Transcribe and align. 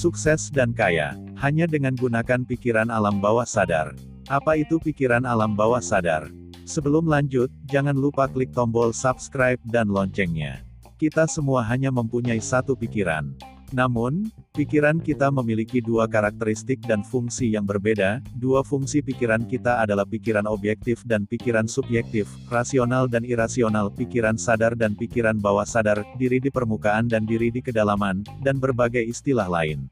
Sukses 0.00 0.48
dan 0.48 0.72
kaya, 0.72 1.12
hanya 1.36 1.68
dengan 1.68 1.92
gunakan 1.92 2.40
pikiran 2.48 2.88
alam 2.88 3.20
bawah 3.20 3.44
sadar. 3.44 3.92
Apa 4.32 4.56
itu 4.56 4.80
pikiran 4.80 5.28
alam 5.28 5.52
bawah 5.52 5.84
sadar? 5.84 6.32
Sebelum 6.64 7.04
lanjut, 7.04 7.52
jangan 7.68 7.92
lupa 7.92 8.24
klik 8.24 8.48
tombol 8.56 8.96
subscribe 8.96 9.60
dan 9.68 9.92
loncengnya. 9.92 10.64
Kita 10.96 11.28
semua 11.28 11.60
hanya 11.68 11.92
mempunyai 11.92 12.40
satu 12.40 12.72
pikiran. 12.72 13.36
Namun, 13.70 14.26
pikiran 14.50 14.98
kita 14.98 15.30
memiliki 15.30 15.78
dua 15.78 16.10
karakteristik 16.10 16.82
dan 16.82 17.06
fungsi 17.06 17.54
yang 17.54 17.62
berbeda. 17.62 18.18
Dua 18.34 18.66
fungsi 18.66 18.98
pikiran 18.98 19.46
kita 19.46 19.78
adalah 19.78 20.02
pikiran 20.02 20.42
objektif 20.50 21.06
dan 21.06 21.22
pikiran 21.22 21.70
subjektif, 21.70 22.26
rasional 22.50 23.06
dan 23.06 23.22
irasional, 23.22 23.94
pikiran 23.94 24.34
sadar 24.34 24.74
dan 24.74 24.98
pikiran 24.98 25.38
bawah 25.38 25.62
sadar, 25.62 26.02
diri 26.18 26.42
di 26.42 26.50
permukaan 26.50 27.06
dan 27.06 27.22
diri 27.22 27.54
di 27.54 27.62
kedalaman, 27.62 28.26
dan 28.42 28.58
berbagai 28.58 29.06
istilah 29.06 29.46
lain. 29.46 29.86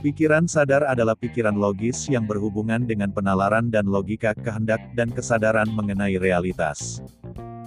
Pikiran 0.00 0.46
sadar 0.46 0.86
adalah 0.86 1.18
pikiran 1.18 1.58
logis 1.58 2.06
yang 2.06 2.24
berhubungan 2.24 2.86
dengan 2.86 3.10
penalaran 3.10 3.68
dan 3.68 3.90
logika 3.90 4.32
kehendak 4.38 4.80
dan 4.94 5.10
kesadaran 5.10 5.66
mengenai 5.66 6.14
realitas. 6.16 7.02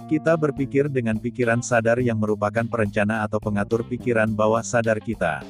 Kita 0.04 0.36
berpikir 0.36 0.92
dengan 0.92 1.16
pikiran 1.16 1.64
sadar 1.64 1.96
yang 1.96 2.20
merupakan 2.20 2.68
perencana 2.68 3.24
atau 3.24 3.40
pengatur 3.40 3.80
pikiran 3.88 4.28
bawah 4.36 4.60
sadar 4.60 5.00
kita. 5.00 5.40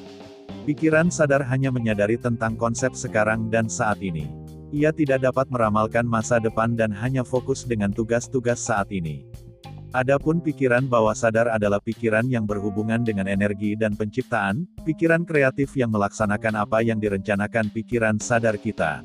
Pikiran 0.62 1.10
sadar 1.10 1.42
hanya 1.50 1.74
menyadari 1.74 2.14
tentang 2.14 2.54
konsep 2.54 2.94
sekarang 2.94 3.50
dan 3.50 3.66
saat 3.66 3.98
ini. 3.98 4.30
Ia 4.70 4.94
tidak 4.94 5.26
dapat 5.26 5.50
meramalkan 5.50 6.06
masa 6.06 6.38
depan 6.38 6.78
dan 6.78 6.94
hanya 6.94 7.26
fokus 7.26 7.66
dengan 7.66 7.90
tugas-tugas 7.90 8.62
saat 8.62 8.94
ini. 8.94 9.26
Adapun 9.90 10.38
pikiran 10.38 10.86
bawah 10.86 11.14
sadar 11.14 11.50
adalah 11.50 11.82
pikiran 11.82 12.26
yang 12.30 12.46
berhubungan 12.46 13.02
dengan 13.02 13.26
energi 13.26 13.74
dan 13.74 13.98
penciptaan, 13.98 14.70
pikiran 14.86 15.26
kreatif 15.26 15.74
yang 15.74 15.90
melaksanakan 15.90 16.62
apa 16.62 16.78
yang 16.82 17.02
direncanakan 17.02 17.74
pikiran 17.74 18.22
sadar 18.22 18.54
kita. 18.58 19.02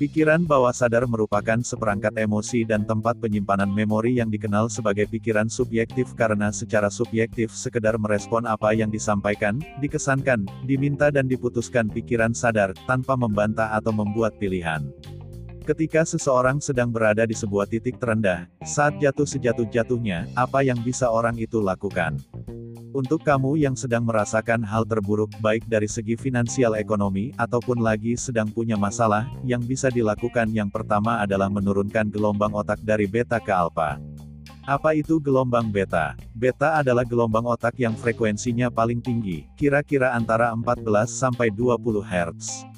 Pikiran 0.00 0.48
bawah 0.48 0.72
sadar 0.72 1.04
merupakan 1.04 1.60
seperangkat 1.60 2.16
emosi 2.16 2.64
dan 2.64 2.88
tempat 2.88 3.20
penyimpanan 3.20 3.68
memori 3.68 4.16
yang 4.16 4.32
dikenal 4.32 4.72
sebagai 4.72 5.04
pikiran 5.04 5.52
subjektif 5.52 6.16
karena 6.16 6.48
secara 6.48 6.88
subjektif 6.88 7.52
sekedar 7.52 8.00
merespon 8.00 8.48
apa 8.48 8.72
yang 8.72 8.88
disampaikan, 8.88 9.60
dikesankan, 9.84 10.48
diminta 10.64 11.12
dan 11.12 11.28
diputuskan 11.28 11.92
pikiran 11.92 12.32
sadar, 12.32 12.72
tanpa 12.88 13.12
membantah 13.12 13.76
atau 13.76 13.92
membuat 13.92 14.40
pilihan. 14.40 14.88
Ketika 15.68 16.08
seseorang 16.08 16.64
sedang 16.64 16.88
berada 16.88 17.28
di 17.28 17.36
sebuah 17.36 17.68
titik 17.68 18.00
terendah, 18.00 18.48
saat 18.64 18.96
jatuh 19.04 19.28
sejatuh-jatuhnya, 19.28 20.32
apa 20.32 20.64
yang 20.64 20.80
bisa 20.80 21.12
orang 21.12 21.36
itu 21.36 21.60
lakukan? 21.60 22.16
Untuk 22.90 23.22
kamu 23.22 23.54
yang 23.54 23.78
sedang 23.78 24.02
merasakan 24.02 24.66
hal 24.66 24.82
terburuk 24.82 25.30
baik 25.38 25.62
dari 25.70 25.86
segi 25.86 26.18
finansial 26.18 26.74
ekonomi 26.74 27.30
ataupun 27.38 27.78
lagi 27.78 28.18
sedang 28.18 28.50
punya 28.50 28.74
masalah, 28.74 29.30
yang 29.46 29.62
bisa 29.62 29.94
dilakukan 29.94 30.50
yang 30.50 30.66
pertama 30.66 31.22
adalah 31.22 31.46
menurunkan 31.46 32.10
gelombang 32.10 32.50
otak 32.50 32.82
dari 32.82 33.06
beta 33.06 33.38
ke 33.38 33.54
alpha. 33.54 34.02
Apa 34.66 34.98
itu 34.98 35.22
gelombang 35.22 35.70
beta? 35.70 36.18
Beta 36.34 36.82
adalah 36.82 37.06
gelombang 37.06 37.46
otak 37.46 37.78
yang 37.78 37.94
frekuensinya 37.94 38.74
paling 38.74 38.98
tinggi, 38.98 39.46
kira-kira 39.54 40.10
antara 40.10 40.50
14 40.50 40.82
sampai 41.14 41.46
20 41.54 42.02
Hz. 42.02 42.69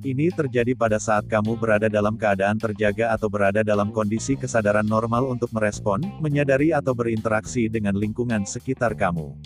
Ini 0.00 0.32
terjadi 0.32 0.72
pada 0.72 0.96
saat 0.96 1.28
kamu 1.28 1.60
berada 1.60 1.84
dalam 1.84 2.16
keadaan 2.16 2.56
terjaga 2.56 3.12
atau 3.12 3.28
berada 3.28 3.60
dalam 3.60 3.92
kondisi 3.92 4.32
kesadaran 4.32 4.88
normal 4.88 5.28
untuk 5.28 5.52
merespon, 5.52 6.00
menyadari 6.24 6.72
atau 6.72 6.96
berinteraksi 6.96 7.68
dengan 7.68 7.92
lingkungan 7.92 8.48
sekitar 8.48 8.96
kamu. 8.96 9.36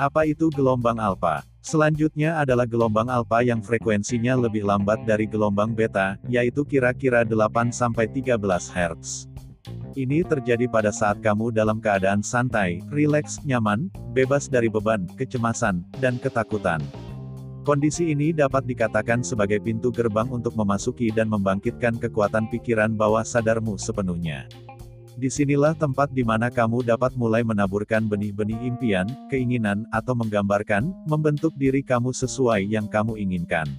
Apa 0.00 0.24
itu 0.24 0.48
gelombang 0.48 0.96
alfa? 0.96 1.44
Selanjutnya 1.60 2.40
adalah 2.40 2.64
gelombang 2.64 3.12
alfa 3.12 3.44
yang 3.44 3.60
frekuensinya 3.60 4.32
lebih 4.32 4.64
lambat 4.64 5.04
dari 5.04 5.28
gelombang 5.28 5.76
beta, 5.76 6.16
yaitu 6.24 6.64
kira-kira 6.64 7.20
8-13 7.28 8.40
Hz. 8.72 9.28
Ini 9.92 10.24
terjadi 10.24 10.72
pada 10.72 10.88
saat 10.88 11.20
kamu 11.20 11.52
dalam 11.52 11.84
keadaan 11.84 12.24
santai, 12.24 12.80
rileks, 12.88 13.44
nyaman, 13.44 13.92
bebas 14.16 14.48
dari 14.48 14.72
beban, 14.72 15.04
kecemasan, 15.20 15.84
dan 16.00 16.16
ketakutan. 16.16 16.80
Kondisi 17.62 18.10
ini 18.10 18.34
dapat 18.34 18.66
dikatakan 18.66 19.22
sebagai 19.22 19.62
pintu 19.62 19.94
gerbang 19.94 20.26
untuk 20.34 20.58
memasuki 20.58 21.14
dan 21.14 21.30
membangkitkan 21.30 21.94
kekuatan 21.94 22.50
pikiran 22.50 22.98
bawah 22.98 23.22
sadarmu 23.22 23.78
sepenuhnya. 23.78 24.50
Di 25.14 25.30
sinilah 25.30 25.78
tempat 25.78 26.10
di 26.10 26.26
mana 26.26 26.50
kamu 26.50 26.82
dapat 26.82 27.14
mulai 27.14 27.46
menaburkan 27.46 28.10
benih-benih 28.10 28.58
impian, 28.66 29.06
keinginan, 29.30 29.86
atau 29.94 30.18
menggambarkan, 30.18 30.90
membentuk 31.06 31.54
diri 31.54 31.86
kamu 31.86 32.10
sesuai 32.10 32.66
yang 32.66 32.90
kamu 32.90 33.14
inginkan. 33.14 33.70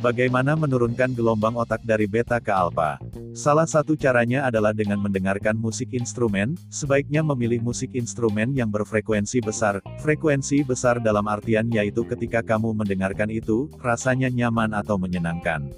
Bagaimana 0.00 0.56
menurunkan 0.56 1.12
gelombang 1.12 1.52
otak 1.60 1.84
dari 1.84 2.08
beta 2.08 2.40
ke 2.40 2.48
alfa? 2.48 2.96
Salah 3.36 3.68
satu 3.68 3.92
caranya 3.92 4.48
adalah 4.48 4.72
dengan 4.72 4.96
mendengarkan 4.96 5.52
musik 5.52 5.92
instrumen, 5.92 6.56
sebaiknya 6.72 7.20
memilih 7.20 7.60
musik 7.60 7.92
instrumen 7.92 8.56
yang 8.56 8.72
berfrekuensi 8.72 9.44
besar. 9.44 9.84
Frekuensi 10.00 10.64
besar 10.64 11.04
dalam 11.04 11.28
artian 11.28 11.68
yaitu 11.68 12.08
ketika 12.08 12.40
kamu 12.40 12.72
mendengarkan 12.72 13.28
itu, 13.28 13.68
rasanya 13.84 14.32
nyaman 14.32 14.72
atau 14.72 14.96
menyenangkan. 14.96 15.68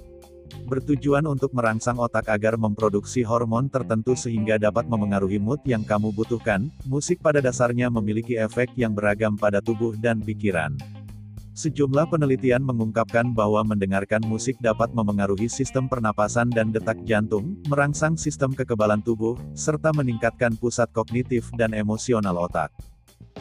Bertujuan 0.71 1.27
untuk 1.27 1.51
merangsang 1.51 1.99
otak 1.99 2.31
agar 2.31 2.55
memproduksi 2.55 3.27
hormon 3.27 3.67
tertentu 3.67 4.15
sehingga 4.15 4.55
dapat 4.55 4.87
memengaruhi 4.87 5.35
mood 5.35 5.59
yang 5.67 5.83
kamu 5.83 6.15
butuhkan, 6.15 6.71
musik 6.87 7.19
pada 7.19 7.43
dasarnya 7.43 7.91
memiliki 7.91 8.39
efek 8.39 8.71
yang 8.79 8.95
beragam 8.95 9.35
pada 9.35 9.59
tubuh 9.59 9.99
dan 9.99 10.23
pikiran. 10.23 11.02
Sejumlah 11.53 12.09
penelitian 12.09 12.65
mengungkapkan 12.65 13.29
bahwa 13.29 13.61
mendengarkan 13.61 14.25
musik 14.25 14.57
dapat 14.57 14.89
memengaruhi 14.89 15.45
sistem 15.45 15.85
pernapasan 15.85 16.49
dan 16.49 16.73
detak 16.73 16.97
jantung, 17.05 17.61
merangsang 17.69 18.17
sistem 18.17 18.57
kekebalan 18.57 19.05
tubuh, 19.05 19.37
serta 19.53 19.93
meningkatkan 19.93 20.57
pusat 20.57 20.89
kognitif 20.89 21.53
dan 21.53 21.77
emosional 21.77 22.33
otak. 22.41 22.73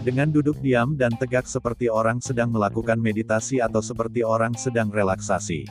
Dengan 0.05 0.29
duduk 0.29 0.61
diam 0.61 0.93
dan 0.93 1.17
tegak 1.17 1.49
seperti 1.49 1.89
orang 1.89 2.21
sedang 2.21 2.53
melakukan 2.53 3.01
meditasi 3.01 3.65
atau 3.65 3.81
seperti 3.81 4.21
orang 4.21 4.53
sedang 4.61 4.93
relaksasi. 4.93 5.65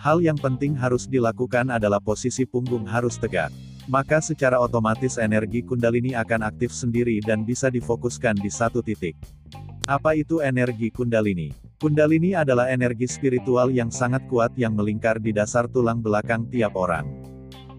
Hal 0.00 0.24
yang 0.24 0.40
penting 0.40 0.72
harus 0.72 1.04
dilakukan 1.04 1.68
adalah 1.68 2.00
posisi 2.00 2.48
punggung 2.48 2.88
harus 2.88 3.20
tegak. 3.20 3.52
Maka 3.92 4.24
secara 4.24 4.56
otomatis 4.56 5.20
energi 5.20 5.60
kundalini 5.60 6.16
akan 6.16 6.48
aktif 6.48 6.72
sendiri 6.72 7.20
dan 7.20 7.44
bisa 7.44 7.68
difokuskan 7.68 8.40
di 8.40 8.48
satu 8.48 8.80
titik. 8.80 9.16
Apa 9.88 10.12
itu 10.12 10.44
energi 10.44 10.92
Kundalini? 10.92 11.48
Kundalini 11.80 12.36
adalah 12.36 12.68
energi 12.68 13.08
spiritual 13.08 13.72
yang 13.72 13.88
sangat 13.88 14.20
kuat 14.28 14.52
yang 14.52 14.76
melingkar 14.76 15.16
di 15.16 15.32
dasar 15.32 15.64
tulang 15.64 16.04
belakang 16.04 16.44
tiap 16.52 16.76
orang. 16.76 17.08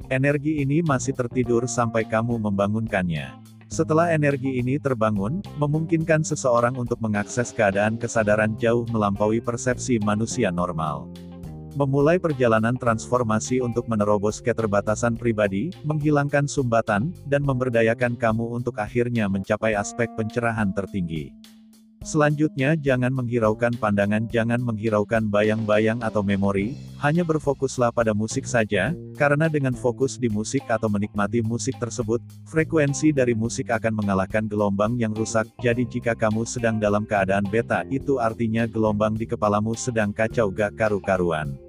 Energi 0.10 0.58
ini 0.58 0.82
masih 0.82 1.14
tertidur 1.14 1.70
sampai 1.70 2.10
kamu 2.10 2.42
membangunkannya. 2.42 3.30
Setelah 3.70 4.10
energi 4.10 4.58
ini 4.58 4.82
terbangun, 4.82 5.46
memungkinkan 5.62 6.26
seseorang 6.26 6.74
untuk 6.82 6.98
mengakses 6.98 7.54
keadaan 7.54 8.02
kesadaran 8.02 8.58
jauh 8.58 8.90
melampaui 8.90 9.38
persepsi 9.38 10.02
manusia 10.02 10.50
normal. 10.50 11.06
Memulai 11.78 12.18
perjalanan 12.18 12.74
transformasi 12.74 13.62
untuk 13.62 13.86
menerobos 13.86 14.42
keterbatasan 14.42 15.14
pribadi, 15.14 15.70
menghilangkan 15.86 16.50
sumbatan, 16.50 17.14
dan 17.30 17.46
memberdayakan 17.46 18.18
kamu 18.18 18.58
untuk 18.58 18.82
akhirnya 18.82 19.30
mencapai 19.30 19.78
aspek 19.78 20.10
pencerahan 20.18 20.74
tertinggi. 20.74 21.59
Selanjutnya 22.00 22.80
jangan 22.80 23.12
menghiraukan 23.12 23.76
pandangan 23.76 24.24
jangan 24.32 24.64
menghiraukan 24.64 25.28
bayang-bayang 25.28 26.00
atau 26.00 26.24
memori, 26.24 26.80
hanya 27.04 27.28
berfokuslah 27.28 27.92
pada 27.92 28.16
musik 28.16 28.48
saja, 28.48 28.96
karena 29.20 29.52
dengan 29.52 29.76
fokus 29.76 30.16
di 30.16 30.32
musik 30.32 30.64
atau 30.72 30.88
menikmati 30.88 31.44
musik 31.44 31.76
tersebut, 31.76 32.24
frekuensi 32.48 33.12
dari 33.12 33.36
musik 33.36 33.68
akan 33.68 34.00
mengalahkan 34.00 34.48
gelombang 34.48 34.96
yang 34.96 35.12
rusak, 35.12 35.44
jadi 35.60 35.84
jika 35.84 36.16
kamu 36.16 36.48
sedang 36.48 36.80
dalam 36.80 37.04
keadaan 37.04 37.44
beta, 37.44 37.84
itu 37.92 38.16
artinya 38.16 38.64
gelombang 38.64 39.20
di 39.20 39.28
kepalamu 39.28 39.76
sedang 39.76 40.16
kacau 40.16 40.48
gak 40.56 40.80
karu-karuan. 40.80 41.60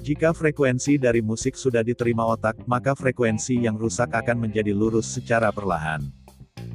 Jika 0.00 0.32
frekuensi 0.32 0.96
dari 0.96 1.20
musik 1.20 1.52
sudah 1.52 1.84
diterima 1.84 2.24
otak, 2.24 2.64
maka 2.64 2.96
frekuensi 2.96 3.60
yang 3.68 3.76
rusak 3.76 4.16
akan 4.16 4.48
menjadi 4.48 4.72
lurus 4.72 5.04
secara 5.20 5.52
perlahan. 5.52 6.17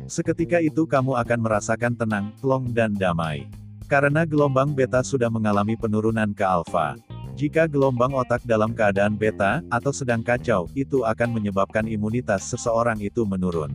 Seketika 0.03 0.59
itu 0.59 0.83
kamu 0.83 1.15
akan 1.15 1.39
merasakan 1.39 1.95
tenang, 1.95 2.35
plong 2.43 2.75
dan 2.75 2.91
damai. 2.91 3.47
Karena 3.87 4.27
gelombang 4.27 4.75
beta 4.75 4.99
sudah 4.99 5.31
mengalami 5.31 5.79
penurunan 5.79 6.35
ke 6.35 6.43
alfa. 6.43 6.99
Jika 7.33 7.65
gelombang 7.65 8.13
otak 8.13 8.45
dalam 8.45 8.75
keadaan 8.77 9.17
beta, 9.17 9.63
atau 9.71 9.89
sedang 9.89 10.21
kacau, 10.21 10.69
itu 10.77 11.01
akan 11.01 11.33
menyebabkan 11.33 11.87
imunitas 11.89 12.45
seseorang 12.45 13.01
itu 13.01 13.25
menurun. 13.25 13.73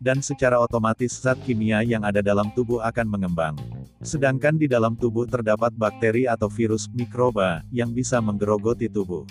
Dan 0.00 0.24
secara 0.24 0.56
otomatis 0.56 1.12
zat 1.20 1.36
kimia 1.44 1.84
yang 1.84 2.08
ada 2.08 2.24
dalam 2.24 2.48
tubuh 2.56 2.80
akan 2.80 3.04
mengembang. 3.04 3.52
Sedangkan 4.00 4.56
di 4.56 4.64
dalam 4.64 4.96
tubuh 4.96 5.28
terdapat 5.28 5.76
bakteri 5.76 6.24
atau 6.24 6.48
virus, 6.48 6.88
mikroba, 6.88 7.60
yang 7.68 7.92
bisa 7.92 8.16
menggerogoti 8.16 8.88
tubuh. 8.88 9.28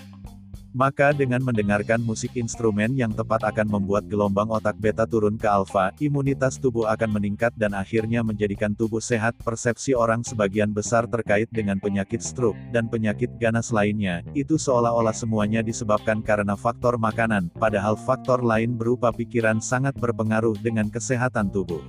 Maka 0.70 1.10
dengan 1.18 1.42
mendengarkan 1.42 1.98
musik 1.98 2.38
instrumen 2.38 2.94
yang 2.94 3.10
tepat 3.10 3.42
akan 3.42 3.66
membuat 3.66 4.06
gelombang 4.06 4.54
otak 4.54 4.78
beta 4.78 5.10
turun 5.10 5.34
ke 5.34 5.50
alfa, 5.50 5.90
imunitas 5.98 6.62
tubuh 6.62 6.86
akan 6.86 7.18
meningkat 7.18 7.58
dan 7.58 7.74
akhirnya 7.74 8.22
menjadikan 8.22 8.78
tubuh 8.78 9.02
sehat. 9.02 9.34
Persepsi 9.42 9.98
orang 9.98 10.22
sebagian 10.22 10.70
besar 10.70 11.10
terkait 11.10 11.50
dengan 11.50 11.82
penyakit 11.82 12.22
stroke 12.22 12.60
dan 12.70 12.86
penyakit 12.86 13.34
ganas 13.42 13.74
lainnya, 13.74 14.22
itu 14.38 14.62
seolah-olah 14.62 15.16
semuanya 15.18 15.66
disebabkan 15.66 16.22
karena 16.22 16.54
faktor 16.54 17.02
makanan, 17.02 17.50
padahal 17.58 17.98
faktor 17.98 18.46
lain 18.46 18.78
berupa 18.78 19.10
pikiran 19.10 19.58
sangat 19.58 19.98
berpengaruh 19.98 20.54
dengan 20.62 20.86
kesehatan 20.94 21.50
tubuh. 21.50 21.82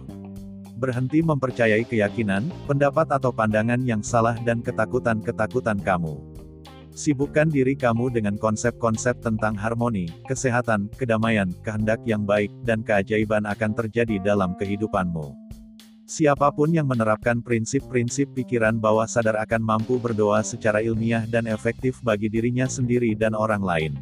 Berhenti 0.80 1.20
mempercayai 1.20 1.84
keyakinan, 1.84 2.48
pendapat 2.64 3.12
atau 3.12 3.28
pandangan 3.28 3.84
yang 3.84 4.00
salah 4.00 4.40
dan 4.40 4.64
ketakutan-ketakutan 4.64 5.76
kamu. 5.84 6.29
Sibukkan 7.00 7.48
diri 7.48 7.80
kamu 7.80 8.12
dengan 8.12 8.36
konsep-konsep 8.36 9.24
tentang 9.24 9.56
harmoni, 9.56 10.12
kesehatan, 10.28 10.92
kedamaian, 11.00 11.48
kehendak 11.64 11.96
yang 12.04 12.28
baik, 12.28 12.52
dan 12.68 12.84
keajaiban 12.84 13.48
akan 13.48 13.72
terjadi 13.72 14.20
dalam 14.20 14.52
kehidupanmu. 14.60 15.32
Siapa 16.04 16.52
pun 16.52 16.68
yang 16.68 16.84
menerapkan 16.84 17.40
prinsip-prinsip 17.40 18.36
pikiran 18.36 18.76
bawah 18.76 19.08
sadar 19.08 19.40
akan 19.40 19.64
mampu 19.64 19.96
berdoa 19.96 20.44
secara 20.44 20.84
ilmiah 20.84 21.24
dan 21.24 21.48
efektif 21.48 22.04
bagi 22.04 22.28
dirinya 22.28 22.68
sendiri 22.68 23.16
dan 23.16 23.32
orang 23.32 23.64
lain. 23.64 23.96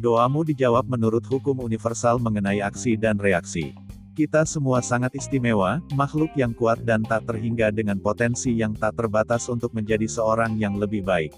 Doamu 0.00 0.48
dijawab 0.48 0.88
menurut 0.88 1.28
hukum 1.28 1.60
universal 1.60 2.16
mengenai 2.16 2.64
aksi 2.64 2.96
dan 2.96 3.20
reaksi. 3.20 3.76
Kita 4.16 4.48
semua 4.48 4.80
sangat 4.80 5.12
istimewa, 5.12 5.84
makhluk 5.92 6.32
yang 6.40 6.56
kuat 6.56 6.80
dan 6.88 7.04
tak 7.04 7.28
terhingga 7.28 7.68
dengan 7.68 8.00
potensi 8.00 8.56
yang 8.56 8.72
tak 8.72 8.96
terbatas 8.96 9.44
untuk 9.52 9.76
menjadi 9.76 10.08
seorang 10.08 10.56
yang 10.56 10.80
lebih 10.80 11.04
baik. 11.04 11.36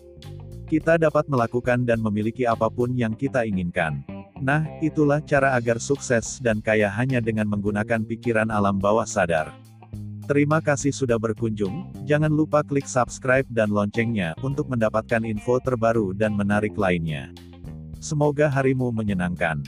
Kita 0.66 0.98
dapat 0.98 1.30
melakukan 1.30 1.86
dan 1.86 2.02
memiliki 2.02 2.42
apa 2.42 2.66
pun 2.66 2.90
yang 2.98 3.14
kita 3.14 3.46
inginkan. 3.46 4.02
Nah, 4.42 4.66
itulah 4.82 5.22
cara 5.22 5.54
agar 5.54 5.78
sukses 5.78 6.42
dan 6.42 6.58
kaya 6.58 6.90
hanya 6.90 7.22
dengan 7.22 7.46
menggunakan 7.46 8.02
pikiran 8.02 8.50
alam 8.50 8.82
bawah 8.82 9.06
sadar. 9.06 9.54
Terima 10.26 10.58
kasih 10.58 10.90
sudah 10.90 11.22
berkunjung, 11.22 11.94
jangan 12.02 12.34
lupa 12.34 12.66
klik 12.66 12.90
subscribe 12.90 13.46
dan 13.46 13.70
loncengnya 13.70 14.34
untuk 14.42 14.66
mendapatkan 14.66 15.22
info 15.22 15.62
terbaru 15.62 16.10
dan 16.10 16.34
menarik 16.34 16.74
lainnya. 16.74 17.30
Semoga 18.02 18.50
harimu 18.50 18.90
menyenangkan. 18.90 19.62